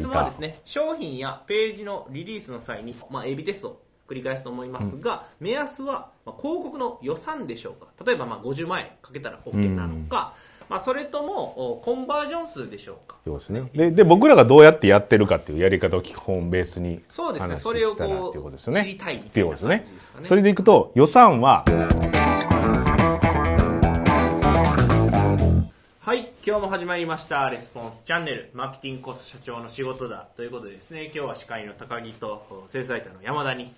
[0.00, 7.88] 質問はですね、商品やページのリリースの際に、まあ、AB テストを繰り返すと思いますが、目安は、まあ、広告の予算でしょうか？
[8.04, 10.34] 例えば、まあ、50万円かけたら OK なのか、
[10.68, 13.16] まあ、それともおコンバージョン数でしょうか？
[13.24, 13.68] そうですね。
[13.72, 17.54] で、で、僕らがどうやってやってるかっていうやり方を基本ベースにそうですね。
[17.54, 18.80] 話それをこっていうことですよね。
[18.80, 19.78] う知りたいみってたいうことですね。
[19.78, 20.28] 感じですかね。
[20.28, 21.64] それでいくと、予算は、
[26.48, 27.50] 今日も始まりました。
[27.50, 28.50] レスポンスチャンネル。
[28.54, 31.06] マーケティングコスト社長の仕事だということでですね。
[31.06, 33.70] 今日は司会の高木とセールスライターの山田によ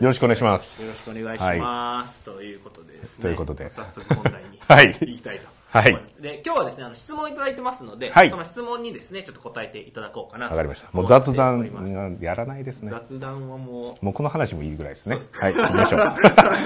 [0.00, 1.10] よろしくお願いします。
[1.10, 3.22] よろしくお願いします、ということでですね。
[3.24, 3.68] ということで。
[3.68, 4.86] 早速本題に はい。
[4.86, 8.30] 行きたいとはい思います、で今日はですねあの質問いただいてますので、はい。
[8.30, 10.88] その質問にですねちょっと答えていただこうかなとわかりました。
[10.92, 12.90] もう雑談やらないですね。
[12.90, 15.18] 雑談はももうこの話もいいぐらいですね。
[15.32, 16.00] はい、行きましょう。
[16.00, 16.04] う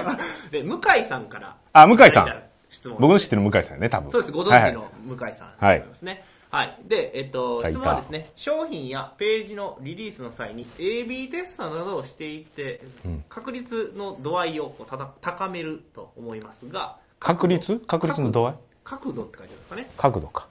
[0.51, 2.50] で向井さんからあ、向井さん。
[2.71, 4.09] 質問僕の知ってる向井さんね、多分。
[4.11, 6.23] そうです、ご存知の向井さんでございますね。
[6.49, 6.77] はい。
[6.85, 12.81] で、えっと、はい質問はですね、商品やページのリリースの際に AB テストなどをしていって、
[13.29, 17.77] 確率の度合いをこうたた高めると思いますが、確率？
[17.87, 18.53] 確率の度合い？
[18.83, 19.91] 角度って書いてあるんですかね。
[19.97, 20.47] 角度か。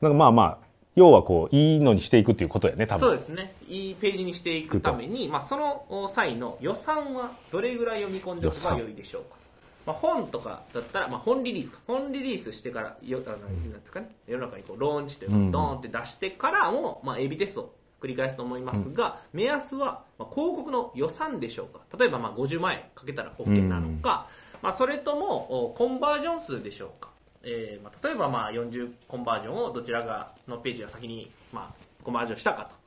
[0.00, 0.66] なんかまあまあ、
[0.96, 3.00] 要はこう、いいのにしていくっていうことやね、多分。
[3.00, 3.54] そうですね。
[3.66, 9.38] いいページにしていくために、まあ、そのお際の予算はどれぐらいを見込んでおけば良いでしょうか。
[9.86, 11.78] まあ、本とかだったら、まあ、本リリースか。
[11.86, 21.80] 本リリースしてから、よあのなんですかね、世の中にこうローンチというか、うんドーンって出してからも、まあ、エビテストを繰り返すと思いますが、目安は、まあ、広告の予算でしょうか。
[21.98, 24.28] 例えば、まあ、50万円かけたら OK なのか、
[24.60, 27.10] まあ、それとも、おコンバージョン数でしょうか。
[27.44, 32.82] えーまあ、例えば、まあ、40コンバージョンをどちらがのページが先に、まあ、コンバージョンしたかと。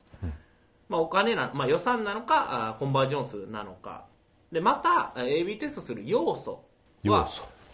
[0.88, 4.04] まあ、お金な、まあ、予算なのかあコンバージョン数なのか
[4.52, 6.64] でまたあ AB テストする要素
[7.04, 7.28] は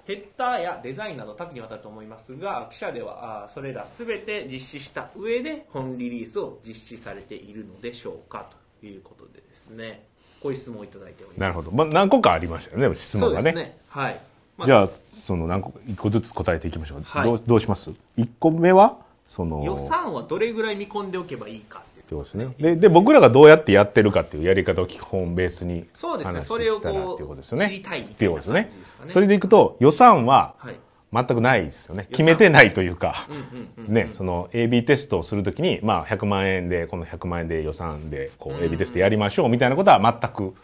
[0.05, 8.49] ヘッダーやデザインなど多岐にわたると思いますが記者ではあそれら全て実施した上で本リリースを実施されているのでしょうか
[8.81, 10.07] ということでですね。
[10.43, 11.41] こういう質問をいただいております。
[11.41, 11.71] なるほど。
[11.71, 13.53] まあ何個かありましたよね、質問がね。
[13.53, 13.79] ね。
[13.87, 14.21] はい、
[14.59, 17.03] まあじゃあ、その何個、一個ずつ答えていきましょう。
[17.05, 17.25] はい。
[17.25, 17.93] どうどうします？
[18.17, 22.55] 一個目は、その、予算はどれぐらい見込んでおけばいいかってことですね。
[22.59, 26.39] で、で、僕らがどうやってやってるかっていうやり方を基本ベースにそうですね。
[26.41, 27.67] 話それをこっていうことですよね。
[27.67, 28.61] う知りたいみってたいうことですね。
[28.63, 28.71] ね。
[29.09, 30.77] それでいくと、予算ははい。
[31.13, 32.07] 全くないですよね。
[32.11, 33.29] 決めてないというか、
[33.77, 40.55] ね、その AB テストをするときに、まあ100万円で、この100万円で予算で、こう AB テストやりましょうみたいなことは全く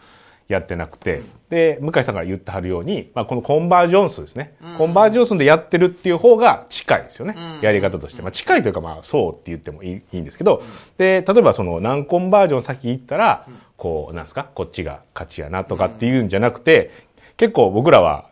[0.49, 4.55] やってなくて、で、向井さんが言ってはるように、まあこのコンバージョン数ですね。
[4.79, 7.33] コンバージョン数でやってるっていう方が近いですよね。
[7.33, 8.23] んやり方として。
[8.23, 10.63] まあ近いというかまあそうって言ってもいいんですけど、
[10.97, 13.45] で、例えばその何コンバージョン先行ったら、
[13.77, 16.89] こう、なんですか、こっちが勝ちやなとかっていうんじゃなくて、
[17.37, 18.29] 結構僕らは、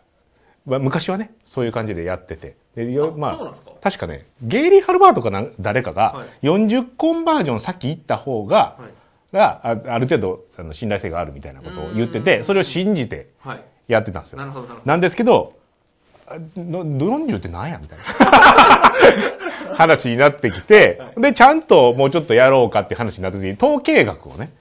[0.66, 2.56] まあ昔はね、そういう感じでやってて。
[2.74, 8.97] でよあまあ確かね、ゲイリー・ハルバートかなん誰かはがい、40コンバージョン先行った方が、はい
[9.32, 13.64] があある程度あの信頼性があるみたいなことを言ってて、それを信じてはい。
[13.88, 14.38] やってたんですよ。
[14.38, 14.44] な。
[14.44, 15.54] るほどななんですけど、
[16.26, 18.04] あの40って何やみたいな。
[19.78, 24.52] 話になってきて、で、ちゃんともうちょっとやろうかっていう話になった時に、統計学をね、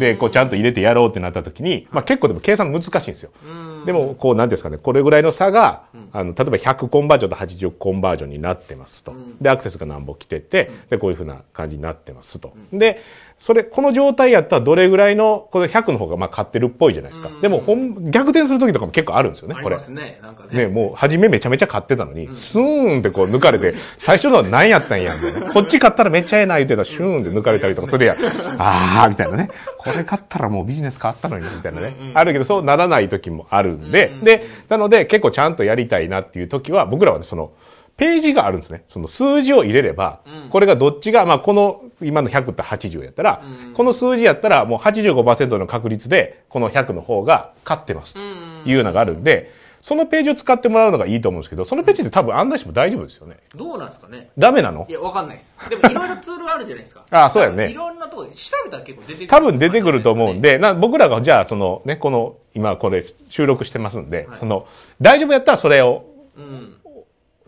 [0.00, 3.30] で、こうちゃんと入れてやろうってなった時に、まあ結構でも計算難しいんですよ。
[3.86, 9.14] でも、こう、なんですかね、これぐらいの差が、あの、例えば100コンバージョンと80コンバージョンになってますと。
[9.40, 12.52] で、アクセスが何本来てて、で、こういうふうな感じになってますと。
[12.72, 13.00] で、
[13.40, 17.30] それ、この状態やったらどれぐらいの、この100の方がまあ勝ってるっぽいじゃないですか。
[17.40, 25.52] でも、ほん、逆転する時とかも結構あるんですよね、これねなんかねね、もう、初めめちゃめちゃ勝ってたのに、スーンってこう抜かれて、最初のは何やったんや、みたいな。
[25.54, 28.18] こっち勝ったらめっちゃええな言ってたら、シューンって抜かれたりとかするやん。
[28.58, 29.48] あー、みたいなね。
[29.78, 31.94] これ勝ったらもうビジネス変わったのに、みたいなね。
[32.12, 37.52] あるけど、そうならない時もあるんで、で、なので結構ちゃんとやりたいなっていう時は、僕らはね、その、
[37.96, 38.84] ページがあるんですね。
[38.88, 43.42] その数字を入れれば、これがどっちが、まあ、この、今の100って80やったら、
[43.74, 48.14] この数字やったらもう85%の確率で、この100の方が勝ってます。
[48.14, 48.20] と
[48.64, 49.52] いうのがあるんで、
[49.82, 53.38] そのページを使ってもらうのがいいと思うんですけど、そのページって多分案内しても大丈夫ですよね。
[53.54, 54.30] どうなんですかね？
[54.36, 54.86] ダメなの？
[54.88, 55.54] いや、わかんないです。
[55.68, 57.04] でも、いろいろツールあるじゃないですか。
[57.10, 59.26] あそうやねいろんなところで調べたら結構出てくる。
[59.28, 60.40] 多分出てくると思うん。
[60.40, 64.66] で、な僕らがじゃあそのね、この、今これ収録してますんで、はいその、
[65.00, 66.04] 大丈夫やったらそれを
[66.36, 66.76] うん。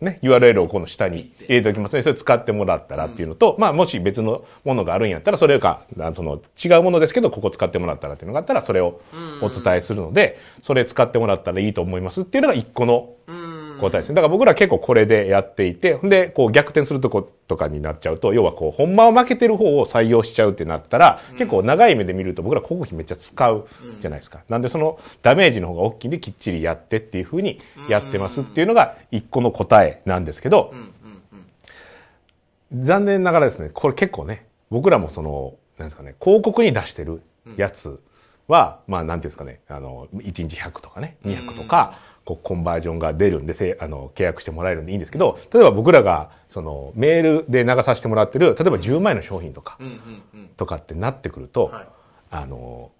[0.02, 5.84] ね、URL をこの下に入れておきますね、それ使ってもらったらっていうのと、まあ、もし別のものがあるんやったら、それか、
[6.14, 9.00] その、違うものですけど、ここ使ってもらったらっていうのがあったら、それを
[9.40, 13.61] お伝えするので、それ使ってもらったらいいと思いますっていうのが一個のうん。
[13.82, 14.14] 答えですね。
[14.14, 23.66] だから僕ら結構これでやっていて、ほんで、こう逆転するとことかになっちゃうと、要はこう、ほんまを負けてる方を採用しちゃうってなったら、結構長い目で見ると僕ら広告費めっちゃ使う
[24.00, 24.40] じゃないですか。
[24.48, 30.72] なんでそのダメージの方が大きいんできっちりやってっていうふうにやってますっていうのが一個の答えなんですけど。
[32.74, 37.22] 残念ながらですね、これ結構ね、僕らもその、なんですかね、広告に出してる
[37.56, 38.00] やつ
[38.48, 49.78] は、まあ、なんていうんですかね、あの、1日100とかね、200とか、こう、コンバージョンが出るんで、せあの、契約してもらえるんでいいんですけど、例えば僕らが、その、メールで流させてもらってる、例えば10万円の商品とか、
[50.56, 51.86] とかってなってくると、はい。
[52.30, 52.90] あの、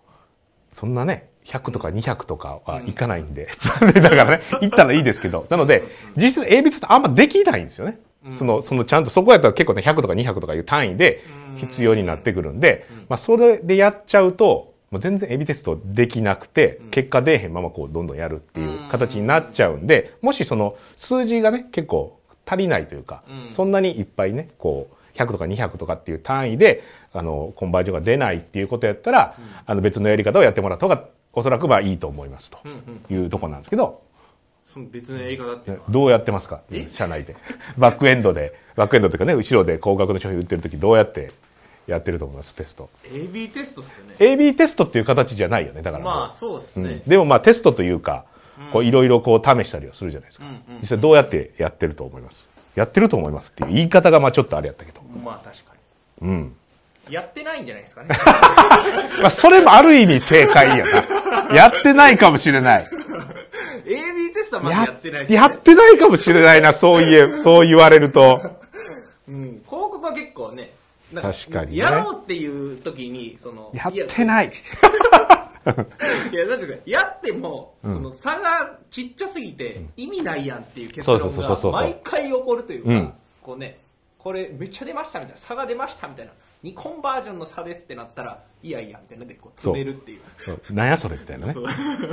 [0.70, 5.84] そんなね、100とか200とかはいかないんで、 残念ながらね、行ったらいいですけど、なので、
[6.16, 7.98] 実質 AB テストあんまできないんですよね。
[8.36, 11.22] その、そのちゃんと、そこやったら結構ね、100とか200とかいう単位で
[11.56, 23.52] 必要になってくるんで、まあ、それでやっちゃうと、もう全然 AB テストできなくて、結果出えへんままこう、どんどんやるっていう形になっちゃうんで、もしその、数字がね、結構足りないというか、うん。
[23.52, 26.82] そんなにいっぱいね、こう、100とか200とかっていう単位で、
[27.14, 32.58] あの、コンバージョンが出ないっていうことやったら、あの、別のやり方をやってもらった方が、おそらくまあいいと思いますと
[33.10, 34.02] いうところなんですけど、
[34.66, 36.60] その別のやり方ってどうやってますか？
[36.88, 37.34] 社内で。
[37.78, 41.30] バックエンドで、バックエンドというかね、後ろで高額の商品売ってる時どうやって
[41.86, 42.88] やってると思いますテスト。
[43.12, 46.04] AB テストっすよね AB テストっていう形じゃないよね、だから。
[46.04, 48.24] まあそうですうんね、でもまあテストというか、
[48.72, 50.44] こういろいろこう試したりはするじゃないですか。
[50.44, 52.48] うんうん実際どうやってやってると思います？
[52.76, 55.00] やってると思いますっていう言い方がまあちょっとあれやったけど。
[55.24, 55.72] まあ確か
[56.22, 56.54] うん。
[57.08, 58.08] にやってないんじゃないですかね
[59.20, 60.84] まあそれもある意味正解や
[61.50, 61.54] な。
[61.54, 62.88] やってないかもしれない。
[63.84, 68.40] AB テストはまだやってないねやってないかもしれないな、そう言え、そう言われると。
[69.28, 70.71] うん、広告は結構ね
[71.20, 71.78] 確かにね。
[71.78, 74.52] やろうっていう時にそのやってない。
[76.32, 83.06] いや、なんていうか、やっても、その差がちっちゃすぎて、意味ないやんっていう結論そうそうそうそうが、毎回起こるといううん。
[83.08, 83.78] か、こうね、
[84.18, 86.32] これめっちゃ出ましたみたいな、差が出ましたみたいな、
[86.64, 90.72] 2コンバージョンの差ですってなったら、いやいや、みたいなので、こう、詰めるっていう。
[90.72, 91.54] なんやそれみたいなね。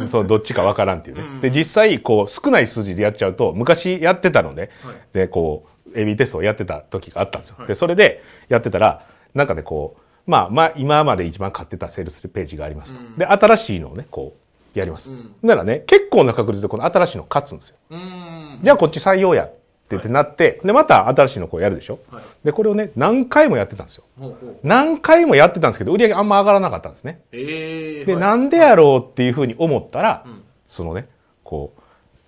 [0.01, 0.27] そう。
[0.27, 1.23] どっちかわからんっていうね。
[1.41, 4.95] で、実際、こう、少ない数字でやっちゃうと、昔やってたので、はい。
[5.13, 7.55] で、こう、AB テストをやってた時があったんですよ。
[7.59, 13.19] はいで、それでやってたら、なんかね、こう、まあ、まあ、今まで一番買ってたセールスページがありますと。
[13.19, 15.11] で、新しいのをね、こう、やります。
[15.11, 17.77] うんならね、結構な確率でこの新しいの勝つんですよ。
[17.89, 18.59] うーん。
[18.61, 19.55] じゃあこっち採用やって
[19.91, 21.99] 言ってなって、で、また新しいのこうやるでしょ。
[22.11, 24.03] はいで、これをね、何回もやってたんですよ。
[24.19, 24.57] ほうほう。
[24.63, 27.21] 何回もやってたんですけど、売り上げあんま上がらなかったんですね。
[27.31, 28.05] ええー。
[28.05, 31.07] で、はいなんでやろうっていうふうに思ったら、んそのね、
[31.43, 31.78] こう、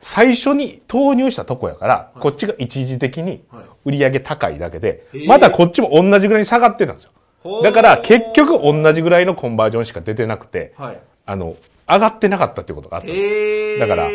[0.01, 7.61] 最初に投入したとこやから、こっちが一時的にはい売り上げ高いだけで、またこっちも同じぐらいに下がってたんですよ。
[7.63, 10.99] だから結局同じぐらいのコンバージョンしか出てなくて、はい。
[11.25, 11.55] あの、
[11.87, 13.07] 上がってなかったっていうことがあった。
[13.07, 14.09] だから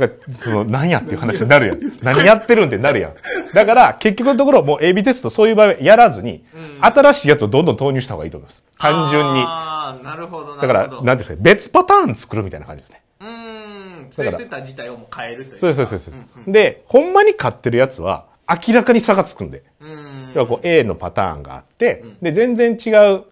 [0.00, 1.80] だから、その、何やっていう話になるやん。
[2.02, 3.14] 何やってるんってなるやん。
[3.54, 8.62] だから、結局のところ、もう AB テストそういう場合はやらずに、うん新しいやつをどんどん投入した方がいいと思います。
[8.78, 9.40] 単純に。
[9.46, 11.02] ああ、なるほど、なだから、るほど。
[11.04, 13.02] なんですか、別パターン作るみたいな感じですね。
[13.20, 14.06] うーん。
[14.10, 15.58] セールセンター自体をもう変えるという。
[15.60, 16.52] そうです、そうです、そうです。
[16.52, 18.26] で、ほんまに買ってるやつは、
[18.68, 19.62] 明らかに差がつくんで。
[19.80, 20.32] うーん。
[20.34, 23.24] 要はこう A のパターンがあって、で、全然違う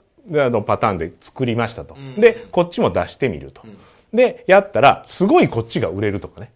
[0.43, 1.95] あのパターンで作りましたと。
[1.97, 3.61] んで、こっちも出してみると。
[4.15, 6.53] で、やったら、すごいこっちが売れるとかね。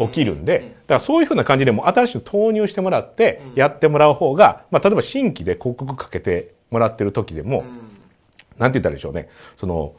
[0.00, 7.64] 起きるんで、だからそういうふうな感じでもう新しく投入してもらって、やってもらう方が、まあ、例えば新規で広告かけてもらってる時でも、
[8.58, 9.28] なんて言ったらいいでしょうね。
[9.56, 9.94] その、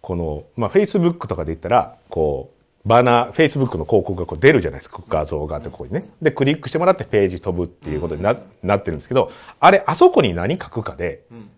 [0.00, 5.02] この、まあ、Facebook とかで言ったら、こう、バナー、Facebook の広告がこう出るじゃないですか。
[5.08, 6.08] 画像があって、ここにね。
[6.22, 11.50] で、クリックしてもらってページ飛ぶっていうことにな,、なってるんですけど、あれ、あそこに何書くかで、ん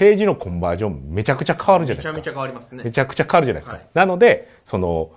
[0.00, 2.16] ページのコンバージョンめちゃくちゃ変わるじゃないですか。
[2.16, 2.84] めちゃめちゃ変わりますね。
[2.84, 3.76] めちゃくちゃ変わるじゃないですか。
[3.76, 5.10] はいなので、その、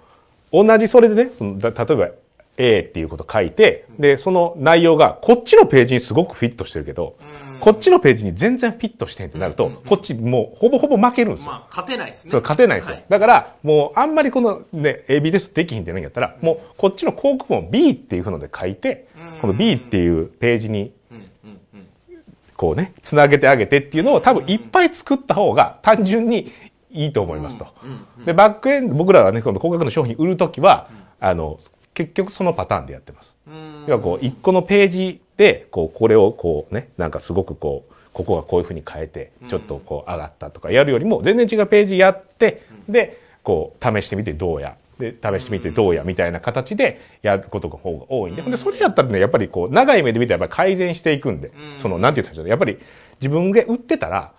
[0.52, 2.10] 同じそれでね、そのだ例えば
[2.58, 7.16] A っていうこと書いて、で、その内容がこっちのページにすごくフィットしてるけど、
[7.62, 11.54] こっちのページに全然フィットしてへんってなると、こっちもうほぼほぼ負けるんですよ。
[11.54, 12.32] まあ、勝てないですね。
[12.32, 12.96] そう、勝てないですよ。
[12.96, 19.08] はいだから、もう、あんまりこのね、AB テストできひんってないんやったら、もう、こっちの広告も B っていうふうので書いて、
[19.40, 20.92] この B っていうページに。
[22.64, 26.50] こうね、つなげてあげてっていうのを多分いっぱい作った方が単純に
[26.92, 27.68] いいと思いますと。
[28.26, 30.88] で、バックエンド、僕らはね、この高額の商品売るときは、
[31.20, 31.60] あの、
[31.94, 33.36] 結局そのパターンでやってます。
[33.46, 44.78] うん要はこう、一個のページで、こう、これをこうね、なんかすごくこう、ここがこういうふうに変えて、ちょっとこう上がったとかやるよりも、全然違うページやって、で、こう、試してみてどうや。
[45.00, 48.42] で、試してみてどうや、みたいな形でやることが方が多いんで。
[48.42, 52.78] ほんで、それやったらね、やっぱりこう、長い目で見てやっぱり改善していくんで、その、なんて言ったらやっぱり
[53.20, 54.34] 自分で売ってたら、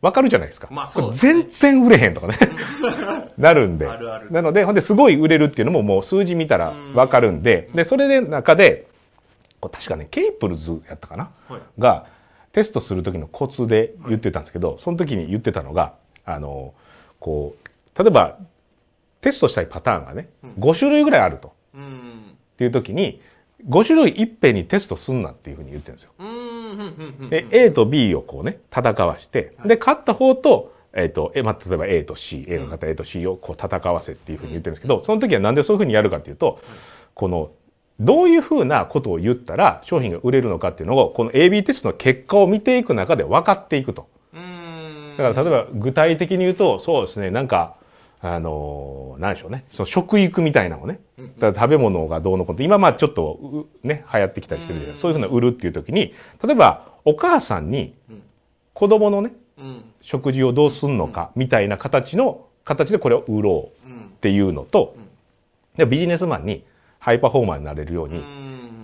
[0.00, 0.68] わかるじゃないですか。
[0.70, 1.16] まあそうね。
[1.16, 2.34] 全然売れへんとかね。
[3.38, 3.86] なるんで。
[3.86, 4.30] あるある。
[4.30, 8.86] なので、ほんで、すごい売れるっていうのももう数字見たらわかるんで、で、それで中で、
[9.60, 11.60] 確かね、ケイプルズやったかな、はい。
[11.78, 12.04] が、
[12.52, 15.94] テストする時のコツで言ってたんですけど、その時に言ってたのが、
[16.26, 16.74] あの、
[17.18, 18.38] こう、例えば、
[19.24, 20.28] テストしたいパターンがね、
[20.58, 21.54] 5種類ぐらいあると。
[21.74, 22.36] うん。
[22.52, 23.22] っていう時に、
[23.66, 26.12] 5種類いっぺんにテストすんなっていうふうに言ってるんですよ。
[26.18, 27.30] うん。
[27.30, 36.60] で A と B をこうね戦わしてで勝った方と,、えーとえまあ、例えば A と C A の方 A と C をこう戦わせっていうふうに言ってるんですけど、その時はなんでそういうふうにやるかっていうと、
[37.14, 37.52] この
[37.98, 44.08] どういうふうなことを言ったら商品が売れるのかっていうのをこの AB テストの結果を見ていく中で分かっていくと。
[45.16, 47.76] だから例えば具体的に言うとそうですねなんか
[48.26, 49.66] あの何でしょうね。
[49.70, 50.98] その食育みたいなのをね。
[51.38, 54.96] だ食べ物がどうのこと今まあちょっとね流行ってきたりしてるじゃない。
[54.96, 57.92] そういうふうな売るっていう時に例えばお母さんに
[58.72, 59.34] 子供のね、
[60.00, 64.96] 食事をどうすんのかみたいな形の形でこれを売ろうっていうのと、
[65.76, 66.64] でビジネスマンに
[66.98, 68.24] ハイパフォーマーになれるように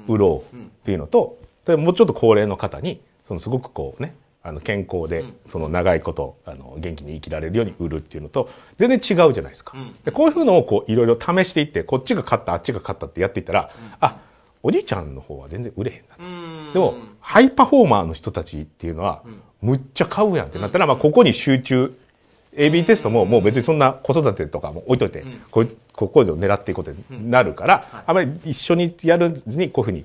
[0.06, 9.76] 売ろうっていうのと、でもうちょっと高齢の方にそのすごくこうねあの健康でその長いことあの元気に生きられるように売るっていうのと全然違うじゃないですか。
[10.04, 13.70] でこういうふうのをこういろいろ試していってこっちが勝ったあっちが勝ったってやっていったら、
[14.00, 14.16] あ
[14.62, 16.02] おじいちゃんの方は全然売れへん
[16.66, 19.22] なでもハイパフォーマーの人たちっていうのは
[19.60, 21.94] むっちゃ買うやんってなったら、まあ、ここに集中
[22.56, 30.04] AB テストももう別にそんな子育てとかも置いといて、こここで狙っていくことになるから、あまり一緒にやるずにこういうふうに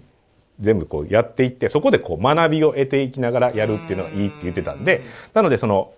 [0.60, 5.94] 全部こうやっていってそこでこう学びを得ていきながらやるっていうのがいいって言ってたんでなのでその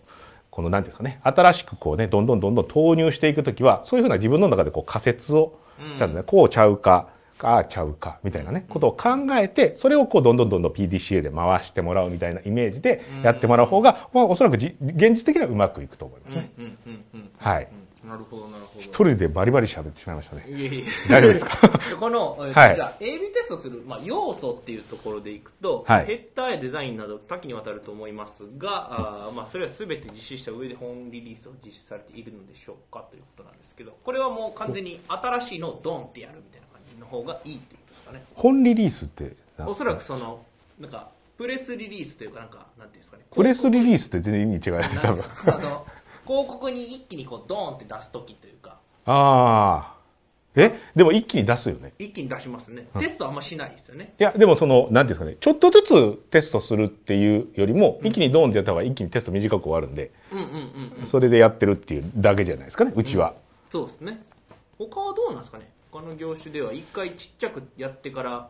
[0.50, 5.60] この何て言うかね新しくこうねどんどんどんどん投入していく時はそういうふうな自分の中でこう仮説を
[5.98, 7.10] ちゃんとねこうちゃうか
[7.40, 16.52] ああちゃうかみたいなねことを考えてそれをこうどんどんどんどん PDCA で回してもらうみたいなイメージでやってもらう方が、まあ、おそらくじ現実的にはうまくいくと思いますね。
[17.38, 17.68] はい。
[18.08, 18.82] なるほどなるほど。
[18.82, 20.46] 一人でバリバリ喋ってしまいましたね。
[20.48, 20.84] いえいえ。
[21.10, 21.80] 大丈夫ですか？
[22.00, 26.06] この、えーじゃあ AB テストする、まあ、要素っていうところでいくと、はい。
[26.06, 38.24] ヘッダーやデザインなど多岐にわたると思いますが、あーまあ、それは全て実施した上で本リリースを実施されているのでしょうかということなんですけどこれはもう完全に新しいのをドンってやるみたいな感じの方がいいっていうことですかね。
[38.36, 40.44] 本リリースってなおそらくその
[40.80, 43.24] なんかプレスリリースというかなんかなんていうんですかね。
[43.32, 45.22] プレスリリースって全然意味違うよね多分。
[45.22, 45.56] なんですか？
[45.56, 45.86] あの
[46.28, 48.78] 広告に一気にこうドーンって出す時というか。
[49.06, 49.98] ああ
[50.60, 50.74] え？
[50.96, 51.94] でも一気に出すよね。
[52.00, 52.88] 一気に出しますね。
[52.98, 54.14] テストあんましないですよね。
[54.20, 55.38] いやでもそのなんていうんですかね。
[55.40, 61.06] ちょっとずつテストするっていうよりも、一気にドーンってやった方が一気にテスト短く終わるんで、うんうんうんうん。
[61.06, 63.36] それでやってるっていうだけじゃないですかねうちは、
[63.70, 64.20] そうですね。
[64.80, 65.70] 他はどうなんですかね。
[65.92, 68.50] 他の業種では一回ちっちゃくやってから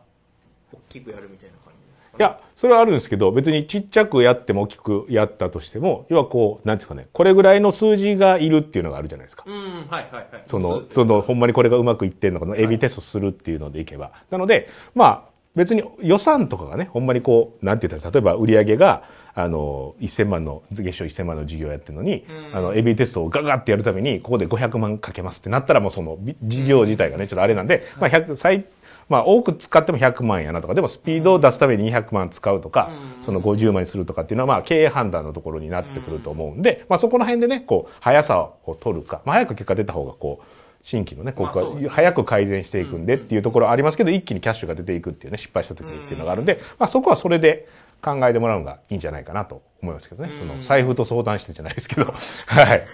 [0.72, 1.77] 大きくやるみたいな感じ
[2.18, 9.44] いやそれはあるんですけど別にちっちゃくやっても大きくやったとしても要はこうなんていうんですかねこれぐらいの数字がいるっていうのがあるじゃないですか。
[9.46, 10.42] うんはいはいはい。
[10.46, 19.02] そのうそのほんまにこれがうまくいってんのかの AB テストするっていうのでいけば、なのでまあ別に予算とかがねほんまにこうなんて言ったら例えば売り上げが
[19.34, 28.66] あの1000万の月賞1000万の事業やってるのに、あの AB テストをガガってやるためにここで500万かけますってなったらもうそのび事業自体がねちょっとあれなんで、まあ100最
[29.08, 32.90] まあ多く使っても100万やなとかでもスピードを出すために200万使うとか、
[33.22, 40.44] その50万にするとかっていうのはまあ経営判断のところになってくると思うんで、まあそこの辺でねこう速さを取るか、まあ、早く結果出た方がこう
[40.82, 41.88] 新規のね、ここまあそうですね。
[41.88, 47.68] が早く改善していくんでっていうところはありますけど、一気にキャッシュが出ていくっていうね、失敗した時にっていうのがあるんで、まあそこはそれで
[48.00, 50.32] 考えてもらうのがいいんじゃないかなと思いますけどね。
[50.38, 52.12] その財布と相談してじゃないですけど。
[52.46, 52.66] はい。
[52.66, 52.84] はい。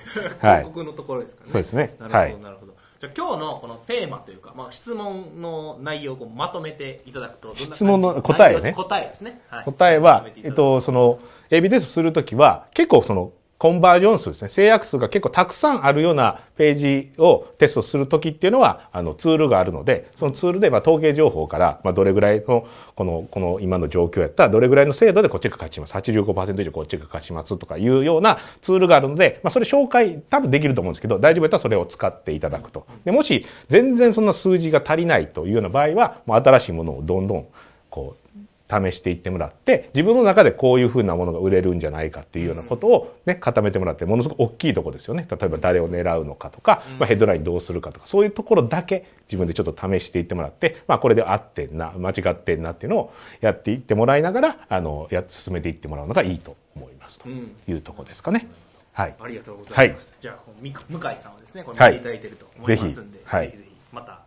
[0.40, 0.64] 広。
[0.64, 1.50] 告のところですかね。
[1.50, 1.94] そうですね。
[1.98, 2.40] なるほど、はい。
[2.40, 2.73] なるほど
[3.04, 8.72] じゃあ今日のこのテーマというか、まあ、質問の内容をまとめていただくと質問の答えね。
[8.72, 9.64] 答えですね、はい。
[9.64, 11.18] 答えはえっと、その、
[11.50, 13.32] AB テストするときは、結構その、
[13.64, 25.94] コンバージョン数ですね、制約数が結構たくさんあるようなページをテストするときっていうのは、あの、ツールがあるので、そのツールで、ま、統計情報から、ま、どれぐらいの、この、この今の状況やったら、どれぐらいの精度でこっちが勝ちます。
[25.94, 32.86] 85%以上こっちが勝ちますとかいうようなツールがあるので、まあ、それ紹介多分できると思うんですけど、大丈夫やったらそれを使っていただくと。
[33.06, 37.46] で、もし、全然そんな数字が足りないというような場合は、もう新しいものをどんどん、
[37.88, 38.23] こう、
[38.70, 45.26] 試していってもらって自分の中でこういうふうなものが売れるんじゃないかっていうようなことをね固めてもらってものすごく大きいところですよね。
[45.30, 57.54] 例えば誰を狙うのかとか、まあ、ヘッドラインどうするかとかそういうところだけ自分でちょっと試していってもらって、まあ、これで合ってんな間違ってんなっていうのをやっていってもらいながらあのや進めていってもらうのがいいと思いますとうん。
[57.68, 58.48] いうところですかね。
[58.94, 60.14] はい、ありがとうございます。
[60.20, 60.72] じゃあ、向井
[61.16, 63.36] さんはですね、これはい見ていただいてると思いますんで、ぜひ。
[63.36, 63.46] はい。
[63.46, 64.18] ぜひぜひ、また、ね、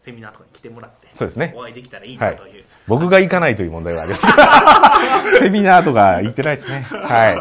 [0.00, 2.64] セミナーとかに来てもらって、そうですねお会いできたらいいはないという。
[2.86, 4.26] 僕が行かないという問題があります。
[5.40, 6.86] セミナーとか行ってないですね。
[6.88, 7.36] はい。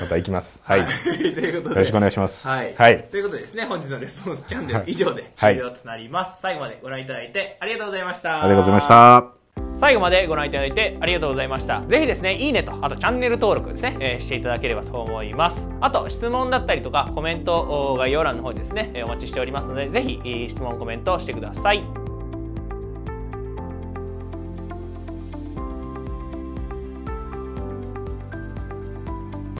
[0.00, 0.62] また行きます。
[0.64, 0.80] はい。
[0.80, 2.48] よということで、ろしくお願いします。
[2.48, 2.74] はい。
[2.76, 3.02] はい。
[3.10, 6.40] ということでですね、本日のレスポンスチャンネル以上ではい終了となります。
[6.40, 8.44] 最後までご覧いただいてありがとうございました。
[8.44, 9.42] ありがとうございました。
[9.80, 17.56] 最後までご覧いただいてありがとうございましたぜひですねいいねとあとチャンネル登録ですね、えーしていただければと思いますあと質問だったりとかコメント
[17.92, 22.01] お概要欄の方にですねえーお待ちしておりますのでぜひえー質問コメントしてください